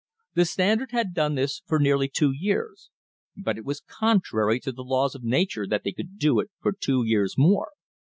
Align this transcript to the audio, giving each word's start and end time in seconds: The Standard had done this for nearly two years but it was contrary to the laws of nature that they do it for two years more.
The 0.33 0.45
Standard 0.45 0.89
had 0.93 1.13
done 1.13 1.35
this 1.35 1.61
for 1.67 1.77
nearly 1.77 2.07
two 2.09 2.31
years 2.31 2.89
but 3.37 3.59
it 3.59 3.63
was 3.63 3.81
contrary 3.85 4.59
to 4.61 4.71
the 4.71 4.81
laws 4.83 5.13
of 5.13 5.21
nature 5.23 5.67
that 5.67 5.83
they 5.83 5.91
do 5.91 6.39
it 6.39 6.49
for 6.59 6.71
two 6.71 7.03
years 7.05 7.35
more. 7.37 7.69